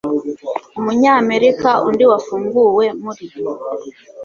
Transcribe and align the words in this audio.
Umunyamerika 0.79 1.69
undi 1.87 2.03
wafunguwe 2.11 2.85
muri 3.01 3.25